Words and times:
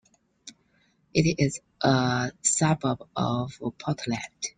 It 1.13 1.35
is 1.37 1.59
a 1.83 2.31
suburb 2.41 3.07
of 3.15 3.51
Portland. 3.77 4.47